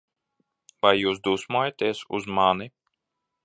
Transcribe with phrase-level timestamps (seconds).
[0.85, 2.71] Vai jūs dusmojaties uz mani?